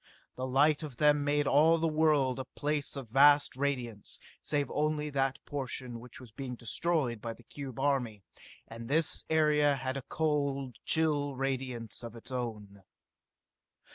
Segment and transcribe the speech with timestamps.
[0.35, 5.11] The light of them made all the world a place of vast radiance, save only
[5.11, 8.23] that portion which was being destroyed by the cube army,
[8.67, 12.81] and this area had a cold, chill radiance of its own.